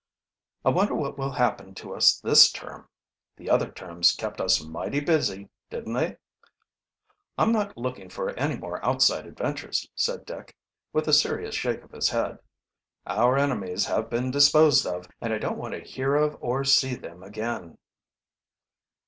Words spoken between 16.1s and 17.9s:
of or see them again."